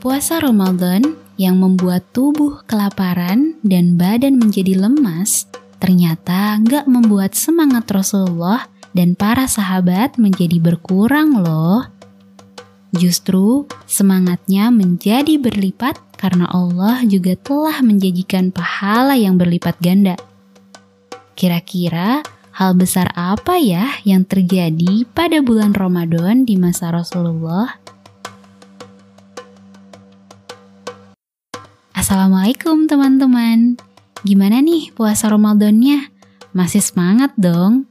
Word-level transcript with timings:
Puasa 0.00 0.40
Ramadan 0.40 1.12
yang 1.36 1.60
membuat 1.60 2.08
tubuh 2.16 2.64
kelaparan 2.64 3.60
dan 3.60 4.00
badan 4.00 4.40
menjadi 4.40 4.72
lemas, 4.80 5.44
ternyata 5.76 6.56
nggak 6.56 6.88
membuat 6.88 7.36
semangat 7.36 7.84
Rasulullah 7.92 8.64
dan 8.96 9.12
para 9.12 9.44
sahabat 9.44 10.16
menjadi 10.16 10.56
berkurang 10.56 11.44
loh. 11.44 11.84
Justru 12.96 13.68
semangatnya 13.84 14.72
menjadi 14.72 15.36
berlipat 15.36 16.00
karena 16.16 16.48
Allah 16.48 17.04
juga 17.04 17.36
telah 17.36 17.84
menjanjikan 17.84 18.56
pahala 18.56 19.20
yang 19.20 19.36
berlipat 19.36 19.76
ganda. 19.84 20.16
Kira-kira 21.36 22.24
hal 22.56 22.72
besar 22.72 23.12
apa 23.12 23.60
ya 23.60 24.00
yang 24.08 24.24
terjadi 24.24 25.04
pada 25.12 25.44
bulan 25.44 25.76
Ramadan 25.76 26.48
di 26.48 26.56
masa 26.56 26.88
Rasulullah? 26.88 27.79
Assalamualaikum 32.10 32.90
teman-teman. 32.90 33.78
Gimana 34.26 34.58
nih 34.58 34.90
puasa 34.98 35.30
Ramadannya? 35.30 36.10
Masih 36.50 36.82
semangat 36.82 37.30
dong? 37.38 37.86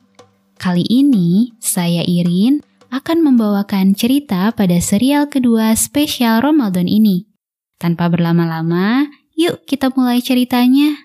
Kali 0.59 0.83
ini 0.91 1.55
saya 1.63 2.03
Irin 2.03 2.59
akan 2.91 3.23
membawakan 3.23 3.95
cerita 3.95 4.51
pada 4.51 4.75
serial 4.83 5.31
kedua 5.31 5.71
spesial 5.79 6.43
Ramadan 6.43 6.91
ini. 6.91 7.31
Tanpa 7.79 8.11
berlama-lama, 8.11 9.07
yuk 9.39 9.63
kita 9.63 9.87
mulai 9.95 10.19
ceritanya. 10.19 10.99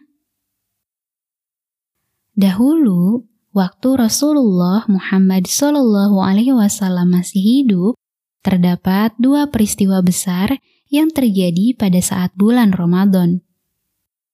Dahulu, 2.34 3.30
waktu 3.54 3.94
Rasulullah 3.94 4.90
Muhammad 4.90 5.46
Wasallam 5.46 7.14
masih 7.14 7.62
hidup, 7.62 7.94
terdapat 8.42 9.14
dua 9.22 9.46
peristiwa 9.46 10.02
besar 10.02 10.58
yang 10.94 11.10
terjadi 11.10 11.74
pada 11.74 11.98
saat 11.98 12.30
bulan 12.38 12.70
Ramadan. 12.70 13.42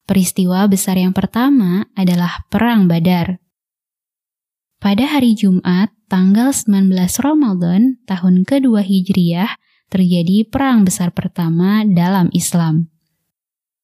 Peristiwa 0.04 0.68
besar 0.68 1.00
yang 1.00 1.16
pertama 1.16 1.88
adalah 1.96 2.44
Perang 2.52 2.84
Badar. 2.84 3.40
Pada 4.76 5.08
hari 5.08 5.32
Jumat, 5.32 5.92
tanggal 6.12 6.52
19 6.52 6.92
Ramadan 7.20 7.96
tahun 8.04 8.44
kedua 8.44 8.84
Hijriyah, 8.84 9.56
terjadi 9.88 10.44
perang 10.48 10.84
besar 10.84 11.14
pertama 11.16 11.84
dalam 11.88 12.28
Islam. 12.36 12.90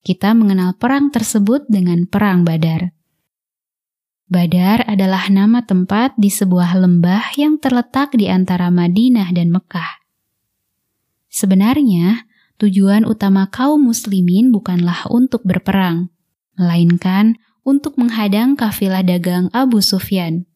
Kita 0.05 0.35
mengenal 0.35 0.77
perang 0.79 1.11
tersebut 1.11 1.67
dengan 1.67 2.07
Perang 2.07 2.47
Badar. 2.47 2.95
Badar 4.27 4.83
adalah 4.91 5.31
nama 5.31 5.63
tempat 5.63 6.19
di 6.19 6.31
sebuah 6.31 6.75
lembah 6.75 7.39
yang 7.39 7.63
terletak 7.63 8.15
di 8.19 8.27
antara 8.27 8.75
Madinah 8.75 9.31
dan 9.31 9.55
Mekah. 9.55 10.03
Sebenarnya, 11.31 12.26
tujuan 12.57 13.05
utama 13.05 13.49
kaum 13.49 13.89
muslimin 13.89 14.53
bukanlah 14.53 15.09
untuk 15.13 15.45
berperang, 15.45 16.09
melainkan 16.57 17.37
untuk 17.67 17.99
menghadang 17.99 18.55
kafilah 18.55 19.03
dagang 19.03 19.51
Abu 19.51 19.83
Sufyan. 19.83 20.47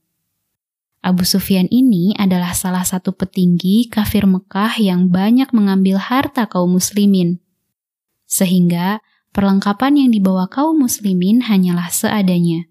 Abu 1.00 1.24
Sufyan 1.24 1.64
ini 1.72 2.12
adalah 2.20 2.52
salah 2.52 2.84
satu 2.84 3.16
petinggi 3.16 3.88
kafir 3.88 4.28
Mekah 4.28 4.76
yang 4.76 5.08
banyak 5.08 5.48
mengambil 5.56 5.96
harta 5.96 6.44
kaum 6.44 6.76
muslimin. 6.76 7.40
Sehingga 8.28 9.00
perlengkapan 9.32 9.96
yang 9.96 10.10
dibawa 10.12 10.44
kaum 10.52 10.76
muslimin 10.76 11.48
hanyalah 11.48 11.88
seadanya. 11.88 12.68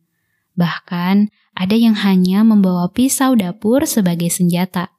Bahkan 0.53 1.33
ada 1.57 1.75
yang 1.75 1.97
hanya 2.05 2.45
membawa 2.45 2.93
pisau 2.93 3.33
dapur 3.33 3.89
sebagai 3.89 4.29
senjata. 4.29 4.93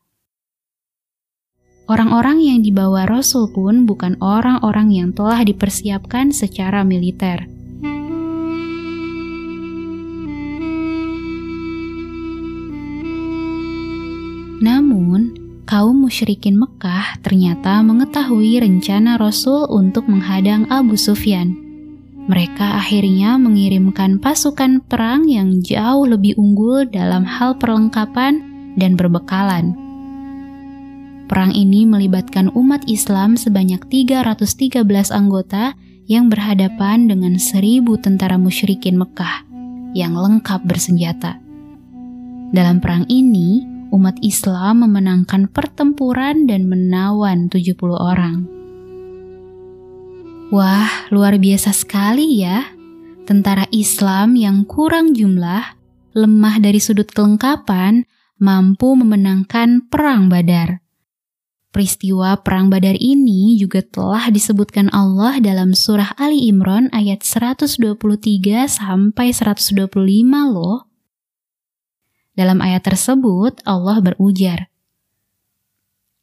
Orang-orang 1.91 2.39
yang 2.39 2.63
dibawa 2.63 3.03
Rasul 3.03 3.51
pun 3.51 3.83
bukan 3.83 4.15
orang-orang 4.23 4.95
yang 4.95 5.11
telah 5.11 5.43
dipersiapkan 5.43 6.31
secara 6.31 6.87
militer 6.87 7.51
Namun, 14.61 15.35
kaum 15.65 16.05
musyrikin 16.05 16.61
Mekah 16.61 17.17
ternyata 17.25 17.81
mengetahui 17.81 18.61
rencana 18.61 19.17
Rasul 19.17 19.65
untuk 19.73 20.05
menghadang 20.05 20.69
Abu 20.69 21.01
Sufyan. 21.01 21.57
Mereka 22.29 22.77
akhirnya 22.77 23.41
mengirimkan 23.41 24.21
pasukan 24.21 24.85
perang 24.85 25.27
yang 25.27 25.65
jauh 25.65 26.05
lebih 26.05 26.37
unggul 26.37 26.87
dalam 26.87 27.25
hal 27.25 27.57
perlengkapan 27.57 28.45
dan 28.77 28.95
berbekalan. 29.01 29.90
Perang 31.31 31.55
ini 31.55 31.87
melibatkan 31.87 32.51
umat 32.59 32.91
Islam 32.91 33.39
sebanyak 33.39 33.87
313 33.87 34.83
anggota 35.15 35.79
yang 36.11 36.27
berhadapan 36.27 37.07
dengan 37.07 37.39
seribu 37.39 37.95
tentara 37.95 38.35
musyrikin 38.35 38.99
Mekah 38.99 39.47
yang 39.95 40.19
lengkap 40.19 40.67
bersenjata. 40.67 41.39
Dalam 42.51 42.83
perang 42.83 43.07
ini, 43.07 43.63
umat 43.95 44.19
Islam 44.27 44.83
memenangkan 44.83 45.47
pertempuran 45.55 46.51
dan 46.51 46.67
menawan 46.67 47.47
70 47.47 47.79
orang. 47.95 48.51
Wah, 50.51 50.91
luar 51.15 51.39
biasa 51.39 51.71
sekali 51.71 52.43
ya. 52.43 52.75
Tentara 53.23 53.71
Islam 53.71 54.35
yang 54.35 54.67
kurang 54.67 55.15
jumlah, 55.15 55.79
lemah 56.11 56.59
dari 56.59 56.83
sudut 56.83 57.07
kelengkapan, 57.07 58.03
mampu 58.43 58.99
memenangkan 58.99 59.87
Perang 59.87 60.27
Badar. 60.27 60.90
Peristiwa 61.71 62.35
Perang 62.43 62.67
Badar 62.67 62.99
ini 62.99 63.55
juga 63.55 63.79
telah 63.79 64.27
disebutkan 64.35 64.91
Allah 64.91 65.39
dalam 65.39 65.71
surah 65.71 66.19
Ali 66.19 66.51
Imran 66.51 66.91
ayat 66.91 67.23
123 67.23 67.79
sampai 68.67 69.31
125 69.31 69.87
loh. 70.51 70.91
Dalam 72.35 72.59
ayat 72.59 72.83
tersebut, 72.83 73.63
Allah 73.63 74.03
berujar, 74.03 74.71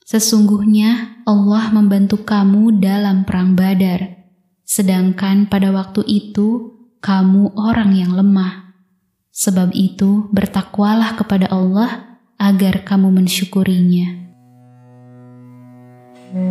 Sesungguhnya 0.07 1.19
Allah 1.27 1.67
membantu 1.75 2.23
kamu 2.23 2.79
dalam 2.79 3.27
perang 3.27 3.59
badar, 3.59 4.23
sedangkan 4.63 5.51
pada 5.51 5.67
waktu 5.75 5.99
itu 6.07 6.79
kamu 7.03 7.51
orang 7.59 7.91
yang 7.91 8.15
lemah. 8.15 8.71
Sebab 9.35 9.75
itu 9.75 10.31
bertakwalah 10.31 11.19
kepada 11.19 11.51
Allah 11.51 12.19
agar 12.39 12.87
kamu 12.87 13.19
mensyukurinya. 13.19 14.26
Peristiwa 16.27 16.43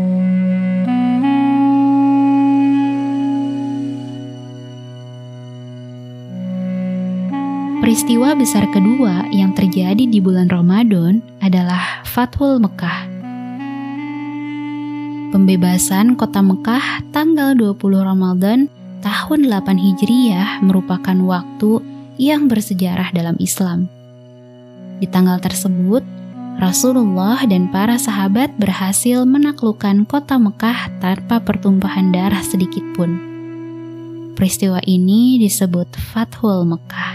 besar 8.32 8.72
kedua 8.72 9.28
yang 9.28 9.52
terjadi 9.52 10.08
di 10.08 10.16
bulan 10.24 10.48
Ramadan 10.48 11.20
adalah 11.44 12.00
Fathul 12.08 12.56
Mekah. 12.56 13.04
Pembebasan 15.36 16.16
kota 16.16 16.40
Mekah 16.40 17.12
tanggal 17.12 17.52
20 17.52 17.76
Ramadan 18.00 18.72
tahun 19.04 19.44
8 19.44 19.76
Hijriyah 19.76 20.64
merupakan 20.64 21.20
waktu 21.20 21.84
yang 22.16 22.48
bersejarah 22.48 23.12
dalam 23.12 23.36
Islam. 23.36 23.92
Di 24.96 25.04
tanggal 25.04 25.36
tersebut, 25.36 26.15
Rasulullah 26.56 27.44
dan 27.44 27.68
para 27.68 28.00
sahabat 28.00 28.56
berhasil 28.56 29.28
menaklukkan 29.28 30.08
kota 30.08 30.40
Mekah 30.40 30.88
tanpa 31.04 31.36
pertumpahan 31.44 32.16
darah 32.16 32.40
sedikit 32.40 32.80
pun. 32.96 33.20
Peristiwa 34.32 34.80
ini 34.88 35.36
disebut 35.36 35.92
Fathul 36.00 36.64
Mekah. 36.64 37.14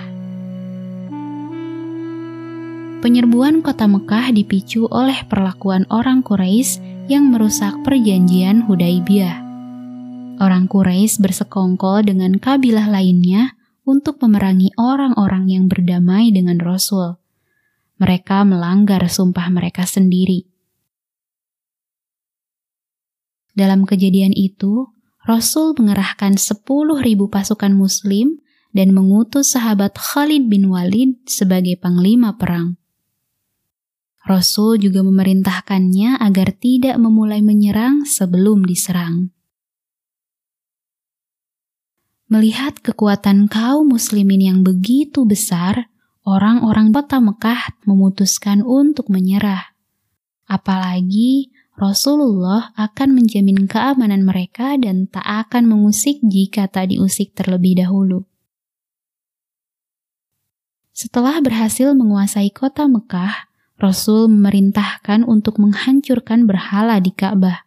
Penyerbuan 3.02 3.66
kota 3.66 3.90
Mekah 3.90 4.29
dipicu 4.29 4.85
oleh 4.85 5.25
perlakuan 5.25 5.90
orang 5.90 6.22
Quraisy 6.22 7.09
yang 7.09 7.34
merusak 7.34 7.82
perjanjian 7.82 8.70
Hudaibiyah. 8.70 9.41
Orang 10.37 10.70
Quraisy 10.70 11.17
bersekongkol 11.17 12.05
dengan 12.05 12.37
kabilah 12.37 12.85
lainnya 12.90 13.58
untuk 13.90 14.22
memerangi 14.22 14.70
orang-orang 14.78 15.49
yang 15.49 15.66
berdamai 15.66 16.29
dengan 16.29 16.61
Rasul. 16.61 17.21
Mereka 18.01 18.41
melanggar 18.49 19.05
sumpah 19.05 19.45
mereka 19.53 19.85
sendiri. 19.85 20.49
Dalam 23.53 23.85
kejadian 23.85 24.33
itu, 24.33 24.89
Rasul 25.21 25.77
mengerahkan 25.77 26.33
10.000 26.33 26.65
pasukan 27.29 27.73
muslim 27.77 28.41
dan 28.73 28.89
mengutus 28.95 29.53
sahabat 29.53 29.93
Khalid 29.93 30.49
bin 30.49 30.73
Walid 30.73 31.29
sebagai 31.29 31.77
panglima 31.77 32.41
perang. 32.41 32.81
Rasul 34.25 34.81
juga 34.81 35.05
memerintahkannya 35.05 36.17
agar 36.17 36.57
tidak 36.57 36.97
memulai 36.97 37.45
menyerang 37.45 38.07
sebelum 38.09 38.65
diserang. 38.65 39.29
Melihat 42.31 42.79
kekuatan 42.79 43.51
kaum 43.51 43.91
muslimin 43.91 44.39
yang 44.39 44.59
begitu 44.63 45.27
besar, 45.27 45.91
orang-orang 46.26 46.94
kota 46.96 47.18
Mekah 47.22 47.84
memutuskan 47.85 48.62
untuk 48.66 49.09
menyerah. 49.09 49.73
Apalagi 50.50 51.53
Rasulullah 51.79 52.76
akan 52.76 53.16
menjamin 53.16 53.66
keamanan 53.66 54.28
mereka 54.28 54.76
dan 54.76 55.08
tak 55.08 55.23
akan 55.23 55.66
mengusik 55.66 56.20
jika 56.22 56.68
tak 56.68 56.91
diusik 56.94 57.34
terlebih 57.34 57.79
dahulu. 57.79 58.28
Setelah 60.91 61.40
berhasil 61.40 61.96
menguasai 61.96 62.52
kota 62.52 62.85
Mekah, 62.85 63.50
Rasul 63.82 64.29
memerintahkan 64.29 65.26
untuk 65.26 65.58
menghancurkan 65.58 66.46
berhala 66.46 67.02
di 67.02 67.09
Ka'bah. 67.09 67.66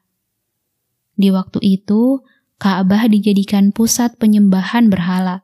Di 1.18 1.34
waktu 1.34 1.58
itu, 1.62 2.22
Ka'bah 2.62 3.10
dijadikan 3.10 3.74
pusat 3.74 4.14
penyembahan 4.20 4.92
berhala. 4.92 5.42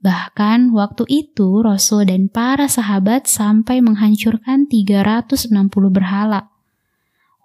Bahkan 0.00 0.76
waktu 0.76 1.04
itu 1.08 1.64
Rasul 1.64 2.08
dan 2.08 2.28
para 2.28 2.68
sahabat 2.68 3.24
sampai 3.24 3.80
menghancurkan 3.80 4.68
360 4.68 5.52
berhala. 5.88 6.52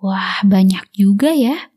Wah, 0.01 0.41
banyak 0.43 0.89
juga 0.91 1.31
ya. 1.31 1.71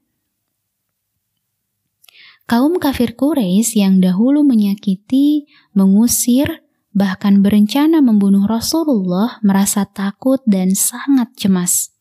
Kaum 2.45 2.77
kafir 2.77 3.17
Quraisy 3.17 3.81
yang 3.81 4.05
dahulu 4.05 4.45
menyakiti, 4.45 5.49
mengusir, 5.73 6.61
bahkan 6.93 7.41
berencana 7.41 8.05
membunuh 8.05 8.45
Rasulullah 8.45 9.41
merasa 9.41 9.89
takut 9.89 10.45
dan 10.45 10.77
sangat 10.77 11.33
cemas. 11.41 11.95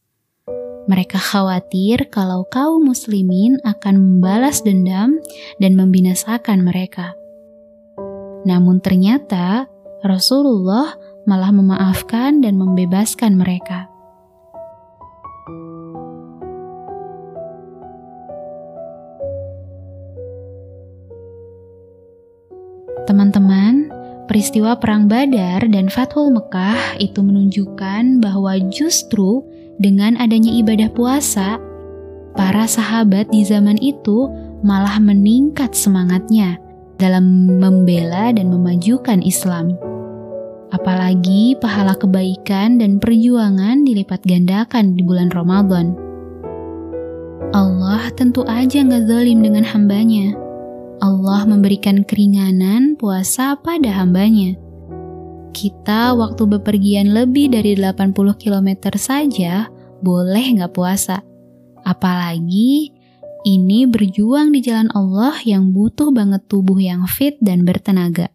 Mereka 0.83 1.15
khawatir 1.15 2.11
kalau 2.11 2.43
kaum 2.51 2.91
muslimin 2.91 3.55
akan 3.63 4.19
membalas 4.19 4.59
dendam 4.67 5.15
dan 5.63 5.79
membinasakan 5.79 6.59
mereka. 6.59 7.15
Namun 8.43 8.83
ternyata 8.83 9.71
Rasulullah 10.03 10.99
malah 11.23 11.51
memaafkan 11.55 12.43
dan 12.43 12.59
membebaskan 12.59 13.39
mereka. 13.39 13.87
Teman-teman, 23.03 23.91
Peristiwa 24.23 24.79
Perang 24.79 25.11
Badar 25.11 25.67
dan 25.67 25.91
Fathul 25.91 26.31
Mekah 26.31 26.95
itu 26.95 27.19
menunjukkan 27.19 28.23
bahwa 28.23 28.55
justru 28.71 29.43
dengan 29.75 30.15
adanya 30.15 30.55
ibadah 30.63 30.87
puasa, 30.95 31.59
para 32.31 32.63
sahabat 32.63 33.27
di 33.27 33.43
zaman 33.43 33.75
itu 33.83 34.31
malah 34.63 35.03
meningkat 35.03 35.75
semangatnya 35.75 36.62
dalam 37.03 37.59
membela 37.59 38.31
dan 38.31 38.47
memajukan 38.47 39.19
Islam. 39.19 39.75
Apalagi 40.71 41.59
pahala 41.59 41.99
kebaikan 41.99 42.79
dan 42.79 42.97
perjuangan 42.97 43.83
dilipat 43.83 44.23
gandakan 44.23 44.95
di 44.95 45.03
bulan 45.03 45.27
Ramadan. 45.35 45.99
Allah 47.53 48.07
tentu 48.15 48.41
aja 48.47 48.81
nggak 48.81 49.05
zalim 49.05 49.43
dengan 49.43 49.67
hambanya. 49.67 50.33
Allah 51.03 51.43
memberikan 51.43 52.07
keringanan 52.07 52.95
puasa 52.95 53.59
pada 53.59 53.91
hambanya. 53.91 54.55
Kita 55.53 56.17
waktu 56.17 56.57
bepergian 56.57 57.13
lebih 57.13 57.53
dari 57.53 57.77
80 57.77 58.15
km 58.41 58.69
saja 58.97 59.69
boleh 60.01 60.45
nggak 60.57 60.73
puasa. 60.73 61.21
Apalagi 61.85 63.02
ini 63.43 63.87
berjuang 63.87 64.51
di 64.51 64.59
jalan 64.59 64.91
Allah 64.91 65.39
yang 65.47 65.71
butuh 65.71 66.11
banget 66.11 66.47
tubuh 66.51 66.79
yang 66.79 67.07
fit 67.07 67.39
dan 67.39 67.63
bertenaga. 67.63 68.31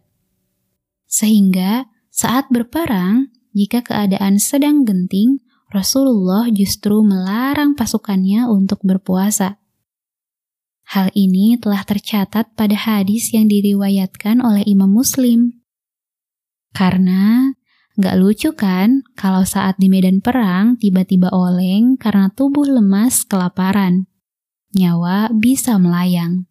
Sehingga 1.09 1.89
saat 2.09 2.49
berperang, 2.49 3.29
jika 3.53 3.81
keadaan 3.85 4.37
sedang 4.37 4.85
genting, 4.85 5.41
Rasulullah 5.69 6.49
justru 6.49 7.05
melarang 7.05 7.77
pasukannya 7.77 8.49
untuk 8.49 8.81
berpuasa. 8.81 9.61
Hal 10.89 11.13
ini 11.13 11.53
telah 11.61 11.85
tercatat 11.85 12.57
pada 12.57 12.73
hadis 12.73 13.29
yang 13.29 13.45
diriwayatkan 13.45 14.41
oleh 14.41 14.65
Imam 14.65 14.89
Muslim. 14.89 15.61
Karena 16.73 17.53
gak 18.01 18.17
lucu 18.17 18.57
kan 18.57 19.05
kalau 19.13 19.45
saat 19.45 19.77
di 19.77 19.85
medan 19.85 20.17
perang 20.17 20.81
tiba-tiba 20.81 21.29
oleng 21.29 21.93
karena 21.93 22.33
tubuh 22.33 22.65
lemas 22.65 23.21
kelaparan. 23.21 24.08
Nyawa 24.75 25.33
bisa 25.33 25.77
melayang. 25.81 26.45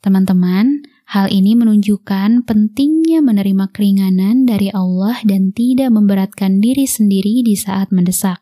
Teman-teman, 0.00 0.80
hal 1.04 1.28
ini 1.28 1.52
menunjukkan 1.52 2.48
pentingnya 2.48 3.20
menerima 3.20 3.68
keringanan 3.68 4.48
dari 4.48 4.72
Allah 4.72 5.20
dan 5.28 5.52
tidak 5.52 5.92
memberatkan 5.92 6.64
diri 6.64 6.88
sendiri 6.88 7.44
di 7.44 7.52
saat 7.52 7.92
mendesak. 7.92 8.40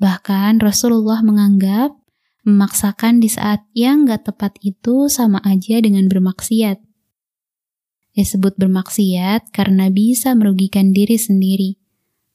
Bahkan 0.00 0.64
Rasulullah 0.64 1.20
menganggap 1.20 2.00
Memaksakan 2.40 3.20
di 3.20 3.28
saat 3.28 3.68
yang 3.76 4.08
gak 4.08 4.32
tepat 4.32 4.56
itu 4.64 5.12
sama 5.12 5.44
aja 5.44 5.76
dengan 5.76 6.08
bermaksiat. 6.08 6.80
Disebut 8.16 8.56
bermaksiat 8.56 9.52
karena 9.52 9.92
bisa 9.92 10.32
merugikan 10.32 10.96
diri 10.96 11.20
sendiri. 11.20 11.76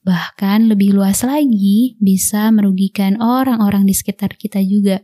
Bahkan 0.06 0.70
lebih 0.70 0.94
luas 0.94 1.26
lagi, 1.26 1.98
bisa 1.98 2.54
merugikan 2.54 3.18
orang-orang 3.18 3.90
di 3.90 3.94
sekitar 3.94 4.38
kita 4.38 4.62
juga. 4.62 5.02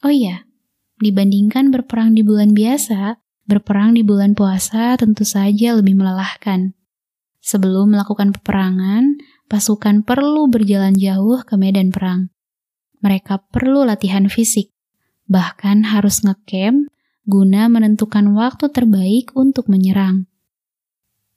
Oh 0.00 0.12
iya, 0.12 0.48
dibandingkan 1.04 1.68
berperang 1.68 2.16
di 2.16 2.24
bulan 2.24 2.56
biasa, 2.56 3.20
berperang 3.44 3.92
di 3.92 4.00
bulan 4.00 4.32
puasa 4.32 4.96
tentu 4.96 5.28
saja 5.28 5.76
lebih 5.76 6.00
melelahkan. 6.00 6.72
Sebelum 7.44 7.92
melakukan 7.92 8.32
peperangan, 8.32 9.20
pasukan 9.52 10.00
perlu 10.00 10.48
berjalan 10.48 10.96
jauh 10.96 11.44
ke 11.44 11.60
medan 11.60 11.92
perang 11.92 12.32
mereka 13.04 13.36
perlu 13.52 13.84
latihan 13.84 14.32
fisik, 14.32 14.72
bahkan 15.28 15.84
harus 15.84 16.24
ngecamp 16.24 16.88
guna 17.28 17.68
menentukan 17.68 18.32
waktu 18.32 18.72
terbaik 18.72 19.36
untuk 19.36 19.68
menyerang. 19.68 20.24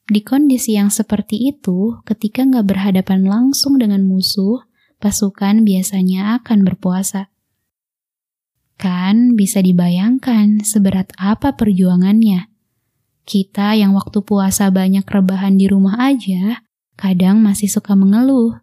Di 0.07 0.23
kondisi 0.23 0.79
yang 0.79 0.87
seperti 0.87 1.51
itu, 1.51 1.99
ketika 2.07 2.47
nggak 2.47 2.65
berhadapan 2.67 3.27
langsung 3.27 3.75
dengan 3.75 4.07
musuh, 4.07 4.63
pasukan 5.03 5.67
biasanya 5.67 6.39
akan 6.39 6.63
berpuasa. 6.63 7.27
Kan 8.79 9.35
bisa 9.35 9.59
dibayangkan 9.59 10.63
seberat 10.63 11.11
apa 11.19 11.59
perjuangannya. 11.59 12.47
Kita 13.27 13.75
yang 13.75 13.91
waktu 13.91 14.23
puasa 14.23 14.71
banyak 14.71 15.03
rebahan 15.03 15.59
di 15.59 15.67
rumah 15.67 15.99
aja, 15.99 16.63
kadang 16.95 17.43
masih 17.43 17.67
suka 17.67 17.91
mengeluh 17.91 18.55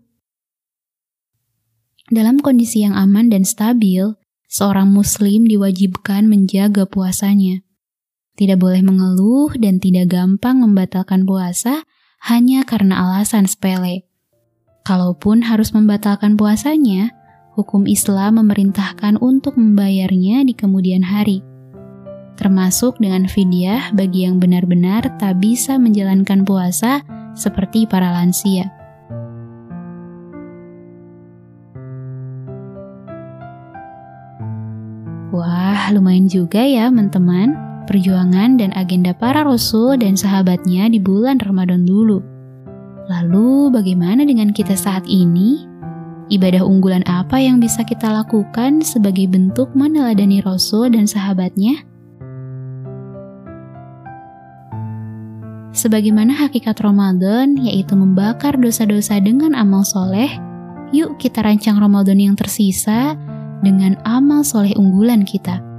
dalam 2.12 2.36
kondisi 2.36 2.84
yang 2.84 2.92
aman 2.92 3.32
dan 3.32 3.48
stabil, 3.48 4.12
seorang 4.44 4.92
Muslim 4.92 5.48
diwajibkan 5.48 6.28
menjaga 6.28 6.84
puasanya. 6.84 7.63
Tidak 8.34 8.58
boleh 8.58 8.82
mengeluh 8.82 9.54
dan 9.54 9.78
tidak 9.78 10.10
gampang 10.10 10.58
membatalkan 10.58 11.22
puasa 11.22 11.86
hanya 12.26 12.66
karena 12.66 13.06
alasan 13.06 13.46
sepele. 13.46 14.10
Kalaupun 14.82 15.46
harus 15.46 15.70
membatalkan 15.70 16.34
puasanya, 16.34 17.14
hukum 17.54 17.86
Islam 17.86 18.42
memerintahkan 18.42 19.22
untuk 19.22 19.54
membayarnya 19.54 20.42
di 20.42 20.50
kemudian 20.50 21.06
hari. 21.06 21.46
Termasuk 22.34 22.98
dengan 22.98 23.30
fidyah 23.30 23.94
bagi 23.94 24.26
yang 24.26 24.42
benar-benar 24.42 25.14
tak 25.22 25.38
bisa 25.38 25.78
menjalankan 25.78 26.42
puasa 26.42 27.06
seperti 27.38 27.86
para 27.86 28.10
lansia. 28.10 28.66
Wah, 35.30 35.90
lumayan 35.94 36.26
juga 36.26 36.62
ya 36.62 36.90
teman-teman, 36.90 37.73
perjuangan 37.84 38.56
dan 38.58 38.72
agenda 38.74 39.12
para 39.12 39.44
rasul 39.44 39.96
dan 40.00 40.16
sahabatnya 40.18 40.88
di 40.88 40.98
bulan 40.98 41.38
Ramadan 41.38 41.84
dulu. 41.84 42.20
Lalu 43.04 43.68
bagaimana 43.68 44.24
dengan 44.24 44.50
kita 44.50 44.72
saat 44.72 45.04
ini? 45.04 45.74
Ibadah 46.32 46.64
unggulan 46.64 47.04
apa 47.04 47.36
yang 47.36 47.60
bisa 47.60 47.84
kita 47.84 48.08
lakukan 48.08 48.80
sebagai 48.80 49.28
bentuk 49.28 49.68
meneladani 49.76 50.40
Rasul 50.40 50.88
dan 50.96 51.04
sahabatnya? 51.04 51.84
Sebagaimana 55.76 56.32
hakikat 56.32 56.80
Ramadan, 56.80 57.60
yaitu 57.60 57.92
membakar 57.92 58.56
dosa-dosa 58.56 59.20
dengan 59.20 59.52
amal 59.52 59.84
soleh, 59.84 60.32
yuk 60.96 61.20
kita 61.20 61.44
rancang 61.44 61.76
Ramadan 61.76 62.16
yang 62.16 62.38
tersisa 62.38 63.18
dengan 63.60 64.00
amal 64.08 64.46
soleh 64.46 64.72
unggulan 64.80 65.28
kita. 65.28 65.73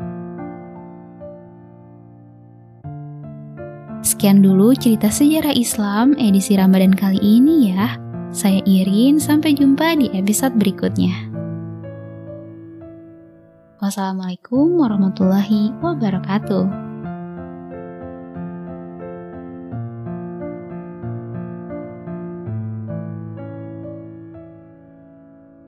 Sekian 4.16 4.40
dulu 4.40 4.72
cerita 4.72 5.12
sejarah 5.12 5.52
Islam 5.52 6.16
edisi 6.16 6.56
Ramadan 6.56 6.96
kali 6.96 7.20
ini 7.20 7.76
ya. 7.76 8.00
Saya 8.32 8.64
Irin, 8.64 9.20
sampai 9.20 9.52
jumpa 9.52 9.92
di 10.00 10.08
episode 10.16 10.56
berikutnya. 10.56 11.12
Wassalamualaikum 13.84 14.80
warahmatullahi 14.80 15.76
wabarakatuh. 15.84 16.85